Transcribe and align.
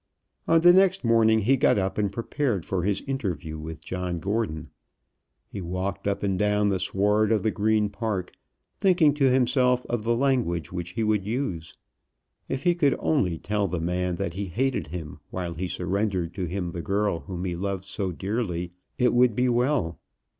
On 0.47 0.59
the 0.61 0.73
next 0.73 1.03
morning 1.03 1.41
he 1.41 1.55
got 1.57 1.77
up 1.77 1.99
and 1.99 2.11
prepared 2.11 2.65
for 2.65 2.81
his 2.81 3.03
interview 3.03 3.59
with 3.59 3.85
John 3.85 4.19
Gordon. 4.19 4.71
He 5.47 5.61
walked 5.61 6.07
up 6.07 6.23
and 6.23 6.39
down 6.39 6.69
the 6.69 6.79
sward 6.79 7.31
of 7.31 7.43
the 7.43 7.51
Green 7.51 7.87
Park, 7.87 8.31
thinking 8.79 9.13
to 9.13 9.29
himself 9.31 9.85
of 9.85 10.01
the 10.01 10.15
language 10.15 10.71
which 10.71 10.93
he 10.93 11.03
would 11.03 11.23
use. 11.23 11.77
If 12.49 12.63
he 12.63 12.73
could 12.73 12.95
only 12.97 13.37
tell 13.37 13.67
the 13.67 13.79
man 13.79 14.15
that 14.15 14.33
he 14.33 14.47
hated 14.47 14.87
him 14.87 15.19
while 15.29 15.53
he 15.53 15.67
surrendered 15.67 16.33
to 16.33 16.45
him 16.45 16.71
the 16.71 16.81
girl 16.81 17.19
whom 17.19 17.45
he 17.45 17.55
loved 17.55 17.83
so 17.83 18.11
dearly, 18.11 18.71
it 18.97 19.13
would 19.13 19.35
be 19.35 19.49
well. 19.49 19.99